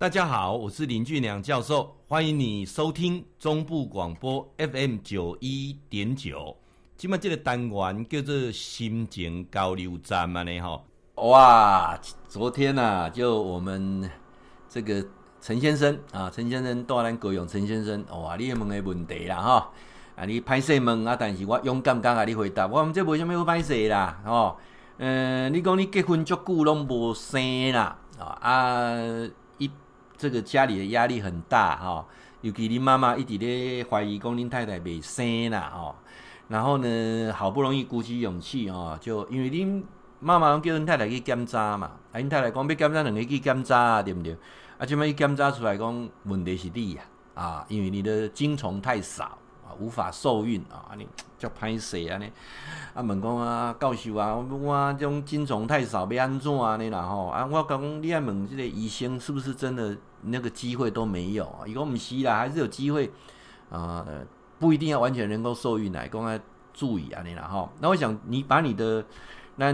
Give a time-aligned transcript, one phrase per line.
[0.00, 6.56] 大家好，我是林俊良教授，欢迎你收听中部广播 FM 九一点九。
[6.96, 10.80] 今麦这个单元叫做心情交流站嘛呢哈。
[11.16, 11.98] 哇，
[12.28, 14.08] 昨天呐、啊，就我们
[14.68, 15.04] 这个
[15.40, 19.72] 陈先生啊，陈先生多兰国勇陈先生，哇，你问的问题啦哈，
[20.14, 24.56] 啊，你歹势问啊，但是我勇敢敢啊，你回答，我们这没什么好歹势啦，哦，
[24.98, 28.38] 嗯、呃，你讲你结婚足久拢无生啦，啊。
[28.40, 29.28] 啊
[30.18, 32.04] 这个家里的压力很大哈，
[32.40, 35.94] 尤其你妈妈一直咧怀疑讲恁太太未生啦哦，
[36.48, 39.82] 然后呢，好不容易鼓起勇气哦，就因为恁
[40.18, 44.36] 妈妈叫恁太太去检查嘛，啊，恁太太讲要检查两个去检查啊对不对？
[44.76, 47.02] 啊，这么一检查出来讲问题是你呀，
[47.34, 49.38] 啊，因为你的精虫太少。
[49.78, 50.94] 无法受孕啊！
[50.96, 51.06] 你
[51.38, 52.18] 叫歹势啊！
[52.18, 52.30] 你
[52.94, 56.76] 啊问讲啊教授啊，我这种精虫太少，要安怎啊？
[56.76, 61.66] 你然后啊，我讲你爱问这个医生是不是真的那个机会都没有啊？
[61.66, 63.10] 伊讲唔是啦，还是有机会
[63.70, 64.04] 啊、
[64.58, 66.38] 不一定要完全能够受孕来，讲要
[66.72, 67.22] 注意啊！
[67.24, 69.04] 你然后，那我想你把你的
[69.56, 69.72] 那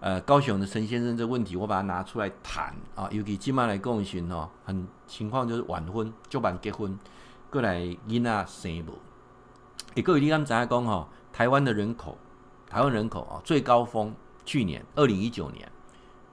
[0.00, 6.96] 呃高雄的陈先生这问题，我把它拿出来谈啊，尤其今麦来共寻哦，很情况就是晚婚就晚结婚，
[7.50, 8.92] 过来囡仔生无。
[9.94, 12.16] 各位，你刚才讲哈，台湾的人口，
[12.68, 14.14] 台湾人口啊，最高峰
[14.44, 15.68] 去年二零一九年，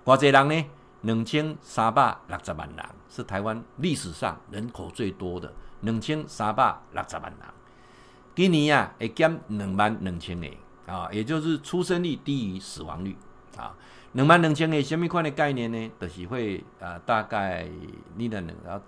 [0.03, 0.65] 多少人呢？
[1.01, 7.39] 两千三百六十万人，是台湾历史上人口最多的两千三百六十万人。
[8.35, 10.47] 今年啊，会减两万两千个
[10.85, 13.15] 啊，也就是出生率低于死亡率
[13.57, 13.75] 啊。
[14.13, 15.91] 两万两千个什么款的概念呢？
[15.99, 17.67] 就是会啊，大概
[18.15, 18.81] 你的两个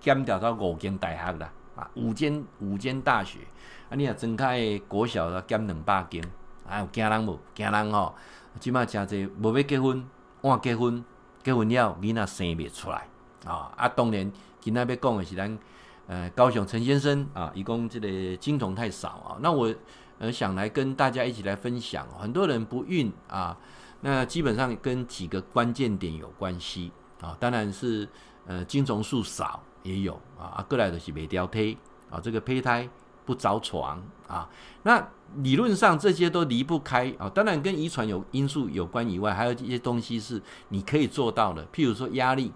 [0.00, 3.40] 减掉到五间大学啦啊，五间五间大学。
[3.88, 6.20] 啊，你若增开国小啊，减两百间，
[6.68, 7.38] 啊有惊人无？
[7.54, 8.14] 惊人吼！
[8.58, 10.04] 即马诚济无要结婚，
[10.40, 11.04] 晚结婚，
[11.42, 13.06] 结婚了囡仔生袂出来
[13.44, 13.70] 啊！
[13.76, 15.58] 啊，当然今仔要讲的是咱
[16.06, 19.36] 呃高雄陈先生啊，伊讲这个精虫太少啊。
[19.40, 19.72] 那我
[20.18, 23.56] 呃想来跟大家一起来分享，很多人不孕啊，
[24.00, 27.36] 那基本上跟几个关键点有关系啊。
[27.38, 28.08] 当然是
[28.46, 31.76] 呃精虫数少也有啊，啊过来的是没掉胎
[32.10, 32.88] 啊，这个胚胎。
[33.26, 34.48] 不着床啊，
[34.84, 35.04] 那
[35.38, 42.52] 理论上这些都离不开啊，当然跟遗传有因素有关以外，还有一些东西是你可以做到的，譬如说压力、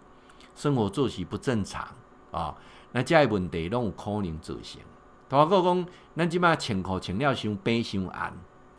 [0.55, 1.85] 生活作息不正常
[2.31, 2.55] 啊，
[2.93, 4.81] 那这些问题拢有可能造成。
[5.29, 8.33] 包括讲，咱即马穿裤穿了伤白伤暗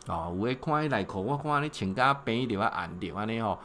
[0.06, 3.58] 啊，有诶看迄内裤，我看你穿甲白着啊暗着安尼吼，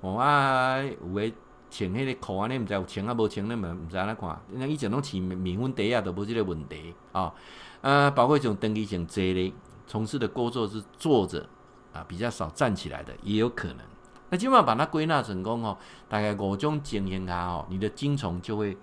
[0.00, 1.34] 哦啊有诶
[1.74, 7.34] 穿迄个裤安尼，毋知有穿啊无穿，你嘛毋知安怎看，那以前拢穿棉粉袋啊，都无即个问题啊。
[7.80, 9.52] 呃，包括这种登记型这类
[9.84, 11.44] 从事的工作是坐着
[11.92, 13.78] 啊，比较少站起来的，也有可能。
[14.30, 15.76] 那基本上把它归纳成功哦，
[16.08, 18.78] 大概五种情形下哦，你的精虫就会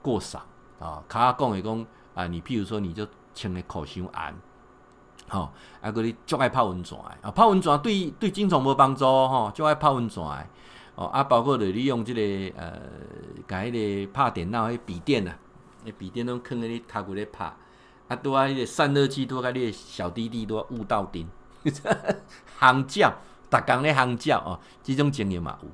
[0.00, 0.40] 过少
[0.78, 1.02] 啊。
[1.08, 3.04] 卡讲的讲啊，你譬如说你就
[3.34, 4.32] 穿的口伤暗，
[5.26, 10.22] 好、哦，啊，搁你就爱泡温泉啊，泡温泉对对精虫无帮助哦，就爱泡温泉
[10.94, 11.06] 哦。
[11.06, 12.20] 啊，包括的你用这个
[12.58, 12.80] 呃，
[13.46, 15.36] 改迄个拍电脑迄笔电啊，
[15.84, 17.44] 那笔电都坑在你头骨咧拍。
[18.08, 21.26] 啊，拄啊，迄个散热器拄啊，你小弟弟拄啊，雾到顶，
[22.60, 23.12] 烘叫，
[23.50, 25.68] 逐工咧烘叫哦，即种情形嘛有。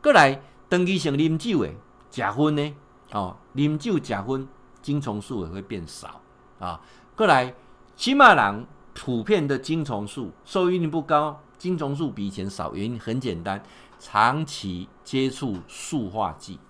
[0.00, 1.76] 过来，长期性啉酒诶，
[2.10, 2.74] 食薰呢，
[3.10, 4.46] 哦，啉酒食薰，
[4.80, 6.20] 精虫数也会变少
[6.60, 6.80] 啊。
[7.16, 7.52] 过来，
[7.96, 13.60] 起码人普遍的精虫数受孕率不高，精虫数比以前少，原因很简单，
[14.04, 16.60] 长期接触塑化剂，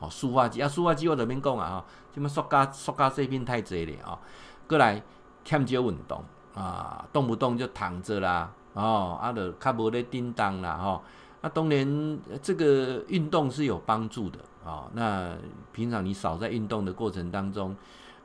[0.00, 1.84] 哦，塑化剂啊，塑化剂我这边讲啊，哈。
[2.12, 4.18] 什么塑胶塑胶制品太侪了啊！
[4.68, 5.00] 过来
[5.44, 6.22] 欠少运动
[6.54, 11.02] 啊，动不动就躺着啦，哦，啊，就较无咧叮当啦，吼、哦。
[11.40, 14.90] 那、啊、当然，这个运动是有帮助的啊、哦。
[14.92, 15.30] 那
[15.72, 17.74] 平常你少在运动的过程当中，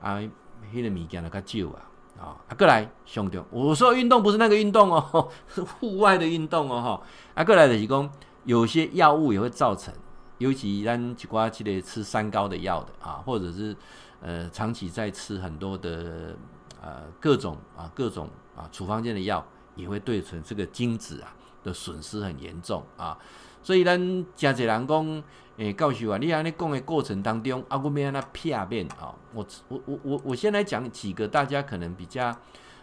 [0.02, 0.30] 啊，迄、
[0.74, 1.78] 那个物件就较少
[2.20, 7.02] 啊，啊、过来兄弟我说运动不是那个运动哦， 是户外的运动哦，哈。
[7.36, 8.10] 啊，过来就是讲，
[8.48, 9.94] 有些药物也会造成。
[10.40, 13.76] 尤其咱一寡即个吃三高的药的啊，或者是
[14.22, 16.36] 呃长期在吃很多的
[16.80, 19.44] 呃各种啊各种啊处方间的药，
[19.76, 23.18] 也会对成这个精子啊的损失很严重啊。
[23.64, 23.98] 所以咱
[24.36, 25.24] 真侪人讲，
[25.58, 29.16] 诶，告诉我，你安尼讲的过程当中，啊，我们要片面啊。
[29.34, 32.38] 我我我我我先来讲几个大家可能比较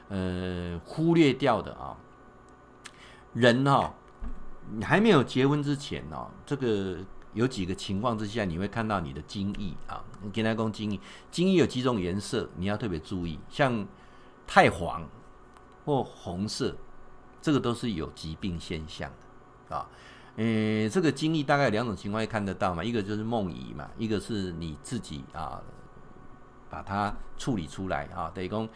[0.09, 1.97] 呃忽略掉的啊。
[3.33, 3.95] 人哈、
[4.73, 6.99] 你还没有结婚之前呢、啊，这个。
[7.35, 10.01] 有几个情况之下，你会看到你的精液啊，
[10.33, 11.01] 跟他讲精液，
[11.33, 13.85] 精液有几种颜色，你要特别注意，像
[14.47, 15.05] 太黄
[15.85, 16.77] 或红色，
[17.43, 19.11] 这个都是有疾病现象
[19.69, 19.91] 的啊。
[20.37, 25.61] 诶，这个精液大概有两种情况会看得到嘛，一个就是梦遗嘛，一个是你自己啊
[26.71, 28.69] 把它处理出来啊，等于讲，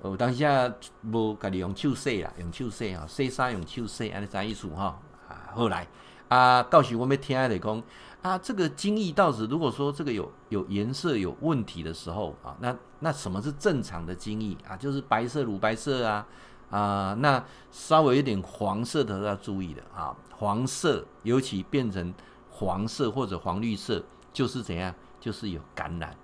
[0.00, 5.02] 我当下无家己用手洗啦，用手洗啊，洗衫用手洗，安尼啥意思哈？
[5.28, 5.86] 啊，后来
[6.28, 7.82] 啊，到时我们听来讲
[8.22, 14.76] 啊，这个精液到时如果说这个有有颜色有问题的时候啊，那那什么是正常的精液啊？
[14.76, 16.26] 就是白色乳白色啊。
[16.70, 22.12] 啊，那稍微有点黄色的要注意的啊，黄色尤其变成
[22.50, 24.92] 黄色或者黄绿色，就是怎样？
[25.20, 26.16] 就是有感染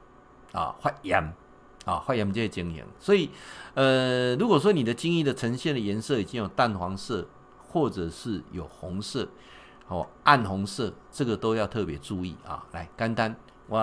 [0.53, 1.23] 啊，发炎
[1.85, 2.85] 啊，发炎这些情形。
[2.99, 3.31] 所以，
[3.75, 7.25] 呃，如果说你的精液的呈现的颜色已经有淡黄色，
[7.71, 9.29] 或者是有红色，
[9.87, 12.67] 哦，暗红色，这个都要特别注意啊。
[12.73, 13.35] 来，干单，
[13.69, 13.79] 我，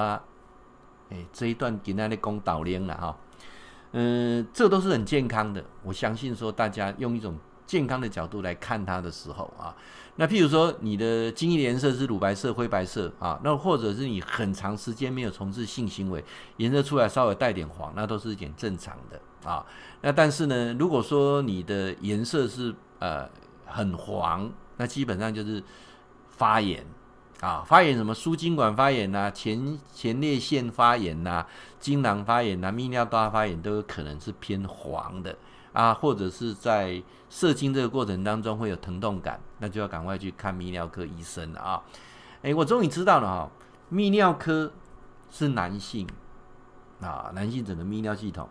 [1.09, 3.17] 哎，这一段给大家讲导灵了哈。
[3.93, 5.63] 嗯，这都是很健康的。
[5.83, 9.73] 我相信说，大家用一种健康的角度来看它的时候啊，
[10.17, 16.23] 那譬如说你的精液颜色是乳白色、灰白色啊，那或者是你很长时间没有从事性行为，
[16.57, 19.65] 颜色出来稍微带点黄，那都是一点正常的啊。
[20.01, 23.27] 那但是呢，如果说你的颜色是呃
[23.67, 25.63] 很黄，那基本上就是
[26.29, 26.85] 发炎。
[27.39, 31.47] 啊，发炎什么输精管发炎呐、啊，前前列腺发炎呐、啊，
[31.79, 35.37] 精囊发炎呐、啊，泌尿道发炎都有可能是偏黄的
[35.71, 36.99] 啊，或者是在
[37.29, 41.83] 射精这个过程当中会有疼痛感，那就要赶快去看泌尿科医生了啊。
[42.41, 43.51] 哎，我终于知道了哈，
[43.91, 44.71] 泌尿科
[45.29, 46.07] 是男性
[47.01, 48.49] 啊，男性整个泌尿系统。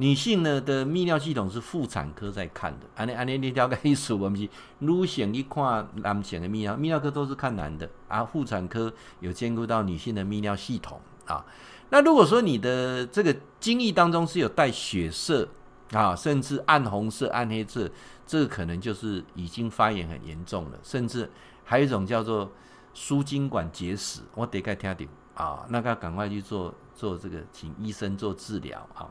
[0.00, 4.48] 女性呢的泌尿系统是妇产科在看的，安尼安尼你了解意思，我们是
[4.78, 7.86] 女性一看男性的泌尿，泌尿科都是看男的。
[8.08, 11.44] 啊，妇产科有兼顾到女性的泌尿系统啊。
[11.90, 15.46] 那如果说你的这个精液当中是有带血色
[15.92, 17.86] 啊，甚至暗红色、暗黑色，
[18.26, 21.30] 这个可能就是已经发炎很严重了，甚至
[21.62, 22.50] 还有一种叫做
[22.94, 25.44] 输精管结石，我得该听到。
[25.44, 29.06] 啊，那个赶快去做做这个，请医生做治疗啊。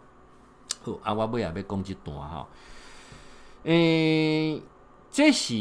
[0.81, 2.47] 好，啊，我尾也要讲一段哈。
[3.63, 4.61] 诶、欸，
[5.11, 5.53] 这是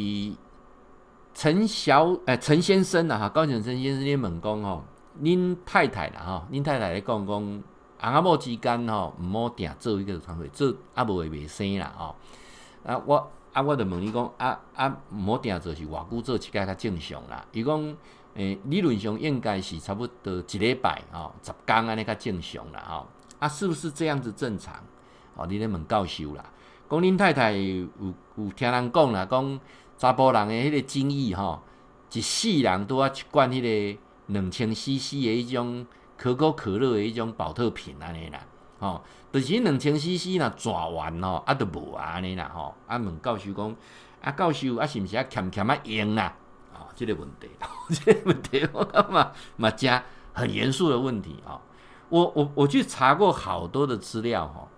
[1.34, 4.84] 陈小诶陈、先生啊，哈，高雄陈先生，你问讲吼，
[5.20, 7.62] 恁太太啦，哈，恁太太咧讲讲，
[7.98, 12.14] 阿某之间吼，毋好定做一个床位，做阿无会袂生啦，吼。
[12.84, 17.44] 啊，我啊，我就问你讲，啊啊，毋好定做是偌久做一摆较正常啦？
[17.52, 17.96] 伊讲，
[18.34, 23.06] 诶、理论上应该是差不多一礼拜吼，十天安尼较正常啦，吼。
[23.40, 24.74] 啊，是不是这样子正常？
[25.38, 26.44] 哦，你咧问教授啦，
[26.90, 27.86] 讲恁太太有
[28.36, 29.60] 有听人讲啦，讲
[29.96, 31.62] 查甫人诶迄个精液吼，
[32.12, 33.62] 一世人都要一罐迄
[33.94, 35.86] 个两千 CC 诶迄种
[36.16, 38.40] 可口可乐诶迄种保特瓶安尼啦，
[38.80, 39.00] 吼，
[39.32, 43.76] 就是两千 CC 若抓完吼，啊都无啊安尼啦，吼，啊问教授讲，
[44.20, 46.34] 啊教授啊是毋是啊欠欠啊用啦？
[46.74, 47.48] 啊，这个问题，
[48.04, 50.02] 这个问题 我感觉嘛真
[50.32, 51.60] 很严肃的问题啊，
[52.08, 54.68] 我我我去查过好多的资料吼。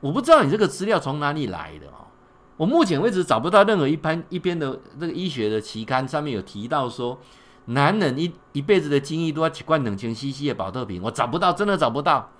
[0.00, 2.08] 我不知道你这个资料从哪里来的哦，
[2.56, 7.18] 我目前为止找不到任何一篇一边的这个医学的期刊上面有提到说，
[7.66, 12.30] 男人一一辈子的精液都要一罐冷清 CC 的保特瓶，我找不到，真的找不到。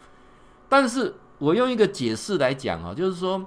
[0.69, 3.45] 但是我用一个解释来讲哦，就是说，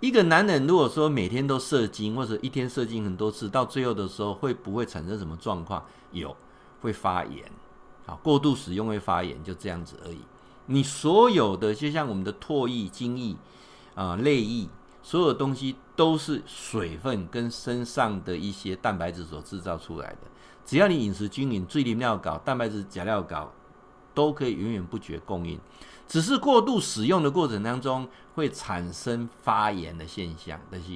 [0.00, 5.84] 一个男人如果说每天都射精，或者一天射精很多次，到最后的时候会不会产生什么状况？
[6.10, 6.36] 有，
[6.80, 7.44] 会发炎，
[8.06, 10.20] 啊，过度使用会发炎，就这样子而已。
[10.66, 13.36] 你所有的，就像我们的唾液、精液
[13.94, 14.68] 啊、泪液，
[15.02, 20.18] 所有东西都是水分跟身上的一些蛋白质所制造出来的。
[20.64, 23.50] 只要你饮食均匀，水啉了够，蛋白质加了够，
[24.14, 25.58] 都可以源源不绝供应。
[26.06, 30.60] 只是过度使用的过程当中，会产生发炎的现象。
[30.70, 30.90] 但是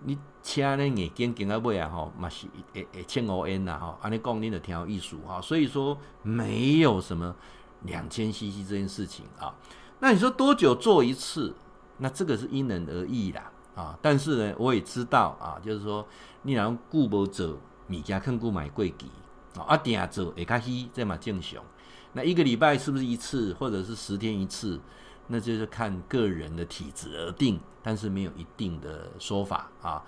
[0.00, 5.40] 你请你眼睛盯到尾啊，吼，嘛是会会青乌烟呐，吼，安尼讲你就挺有意思哈。
[5.40, 7.34] 所以说没有什么。
[7.84, 9.54] 两千 CC 这件事情啊，
[10.00, 11.54] 那你说多久做一次？
[11.98, 13.98] 那这个是因人而异啦啊。
[14.02, 16.06] 但是呢，我也知道啊，就是说
[16.42, 19.10] 你然后顾不走，米家肯顾买贵机
[19.56, 21.62] 啊，啊点做也开始这么正常。
[22.14, 24.80] 那一个礼拜是不是一次，或者是十天一次？
[25.26, 30.02] 那就是看个人的体质而定，但是没有一定的说法啊。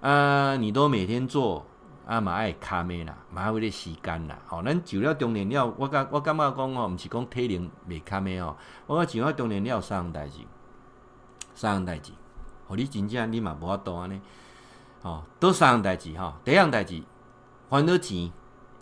[0.00, 1.66] 啊，你都每天做。
[2.10, 4.36] 啊嘛爱卡咩啦，嘛爱为了时间啦。
[4.48, 8.56] 吼，咱就了中年了，我感我感觉讲吼，毋是讲体能未卡咩哦。
[8.88, 10.40] 我讲就了中年了三样代志，
[11.54, 12.10] 三样代志，
[12.66, 14.20] 互你真正你嘛无法度安尼。
[15.02, 17.00] 吼，都三样代志吼，第一样代志，
[17.68, 18.32] 烦恼钱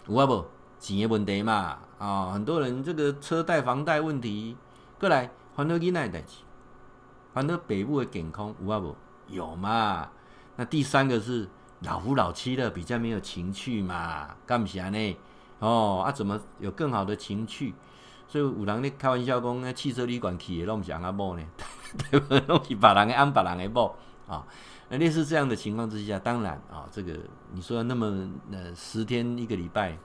[0.07, 0.47] 有啊无？
[0.79, 1.81] 钱的问题嘛。
[1.99, 4.57] 啊，很多人这个车贷、房贷问题，
[4.99, 6.39] 过来烦恼囡仔代志，
[7.35, 8.97] 烦恼爸母的健康有啊无？
[9.27, 10.09] 有嘛。
[10.57, 11.47] 那第三个是。
[11.81, 15.17] 老夫老妻了，比较没有情趣嘛，干不啥呢？
[15.61, 17.75] 哦，啊，怎么有更好的情趣？
[18.27, 21.43] 所以有人咧开玩笑讲，那汽车旅馆去的拢不是阿某呢，
[22.11, 22.35] 对不？
[22.47, 23.95] 拢是别人的安，别人的某
[24.27, 24.45] 啊。
[24.91, 27.13] 那类似这样的情况之下，当然啊，这个
[27.53, 29.97] 你说那么呃十天一个礼拜，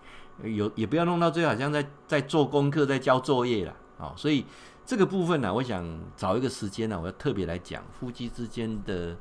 [0.43, 4.13] 有也不要弄到最后好像在在做功课，在交作业了啊。
[4.15, 4.45] 所以
[4.85, 9.15] 这个部分呢，我想找一个时间呢，我要特别来讲夫妻之间的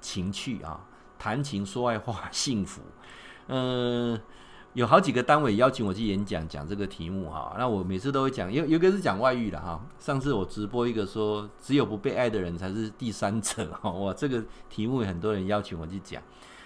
[0.00, 0.80] 情趣啊，
[1.18, 2.82] 谈情说爱话，幸福。
[3.48, 4.20] 嗯，
[4.74, 7.54] 有好几个单位邀请我去演讲，讲这个题目哈。
[7.58, 9.80] 那我每次都会讲，有有个是讲外遇的哈。
[9.98, 13.90] 上次我直播一个说，只有不被爱的人才是第三者哈。
[13.98, 16.22] 哇，这个题目很多人邀请我去讲。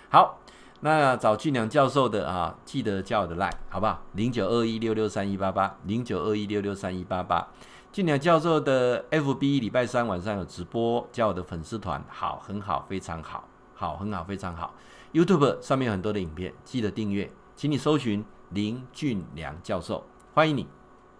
[0.09, 0.41] 好，
[0.81, 4.03] 那找俊良教授的啊，记得叫我的 line 好不好？
[4.15, 7.47] 零九二一六六三一八八，零九二一六六三一八八。
[7.93, 13.49] 俊良教授的 FB 礼拜三晚上有直播，叫我的粉丝团，好，很好，非常好，
[13.81, 14.75] 好，很好，非常好。
[15.15, 20.69] YouTube 上面有很多的影片，记得订阅，请你搜寻林俊良教授，欢迎你。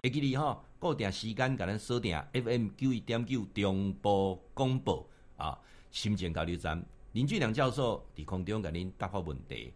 [0.03, 5.59] 会记你哈，固定时间给咱锁定 FM 九一点九中波广播啊，
[5.91, 9.73] 心情交流站，林俊良教授伫空中给您答复问题。